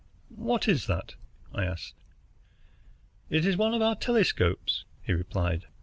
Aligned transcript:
"What 0.39 0.67
is 0.67 0.87
that?" 0.87 1.13
I 1.53 1.63
asked. 1.63 1.93
"It 3.29 3.45
is 3.45 3.55
one 3.55 3.75
of 3.75 3.83
our 3.83 3.95
telescopes," 3.95 4.83
he 5.03 5.13
replied. 5.13 5.67